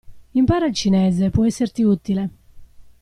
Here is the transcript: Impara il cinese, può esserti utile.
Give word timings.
Impara 0.33 0.65
il 0.65 0.73
cinese, 0.73 1.29
può 1.29 1.45
esserti 1.45 1.83
utile. 1.83 2.29